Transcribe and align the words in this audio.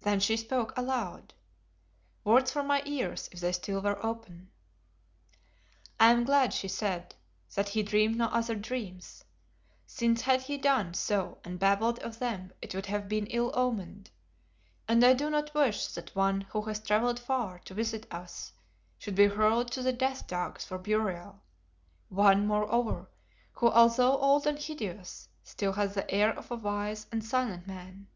Then 0.00 0.18
she 0.18 0.36
spoke 0.36 0.76
aloud, 0.76 1.32
words 2.24 2.50
for 2.50 2.64
my 2.64 2.82
ears 2.86 3.28
if 3.30 3.38
they 3.38 3.52
still 3.52 3.80
were 3.80 4.04
open. 4.04 4.50
"I 6.00 6.10
am 6.10 6.24
glad," 6.24 6.52
she 6.52 6.66
said, 6.66 7.14
"that 7.54 7.68
he 7.68 7.84
dreamed 7.84 8.16
no 8.16 8.24
other 8.26 8.56
dreams, 8.56 9.22
since 9.86 10.22
had 10.22 10.42
he 10.42 10.58
done 10.58 10.94
so 10.94 11.38
and 11.44 11.56
babbled 11.60 12.00
of 12.00 12.18
them 12.18 12.50
it 12.60 12.74
would 12.74 12.86
have 12.86 13.08
been 13.08 13.28
ill 13.28 13.52
omened, 13.54 14.10
and 14.88 15.04
I 15.04 15.12
do 15.14 15.30
not 15.30 15.54
wish 15.54 15.86
that 15.86 16.16
one 16.16 16.40
who 16.40 16.62
has 16.62 16.80
travelled 16.80 17.20
far 17.20 17.60
to 17.60 17.72
visit 17.72 18.12
us 18.12 18.52
should 18.98 19.14
be 19.14 19.26
hurled 19.28 19.70
to 19.70 19.82
the 19.84 19.92
death 19.92 20.26
dogs 20.26 20.64
for 20.64 20.78
burial; 20.78 21.44
one, 22.08 22.44
moreover, 22.44 23.08
who 23.52 23.68
although 23.68 24.18
old 24.18 24.48
and 24.48 24.58
hideous, 24.58 25.28
still 25.44 25.74
has 25.74 25.94
the 25.94 26.10
air 26.10 26.36
of 26.36 26.50
a 26.50 26.56
wise 26.56 27.06
and 27.12 27.24
silent 27.24 27.68
man." 27.68 28.08